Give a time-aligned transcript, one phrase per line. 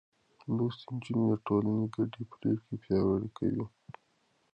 [0.55, 3.65] لوستې نجونې د ټولنې ګډې پرېکړې پياوړې کوي.